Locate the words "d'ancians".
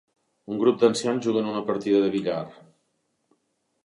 0.83-1.25